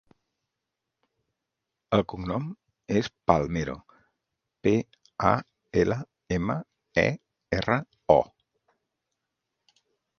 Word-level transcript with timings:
El 1.97 2.03
cognom 2.13 2.47
és 3.01 3.11
Palmero: 3.31 3.77
pe, 4.69 4.75
a, 5.35 5.37
ela, 5.85 6.01
ema, 6.41 6.59
e, 7.07 7.09
erra, 7.63 7.81
o. 8.19 8.21